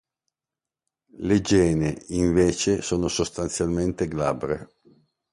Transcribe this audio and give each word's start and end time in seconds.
Le 1.19 1.41
gene, 1.41 2.03
invece, 2.07 2.81
sono 2.81 3.07
sostanzialmente 3.07 4.07
glabre. 4.07 4.69